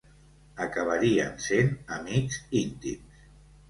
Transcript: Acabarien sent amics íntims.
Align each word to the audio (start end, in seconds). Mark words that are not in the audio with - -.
Acabarien 0.65 1.37
sent 1.51 1.71
amics 2.01 2.43
íntims. 2.67 3.27